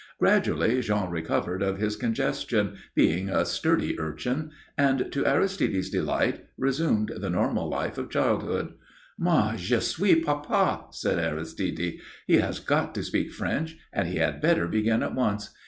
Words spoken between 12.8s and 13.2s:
to